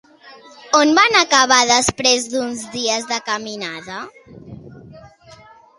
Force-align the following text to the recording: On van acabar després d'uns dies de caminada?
On 0.77 0.93
van 0.99 1.17
acabar 1.19 1.59
després 1.73 2.25
d'uns 2.33 2.65
dies 2.79 3.07
de 3.13 3.21
caminada? 3.29 4.03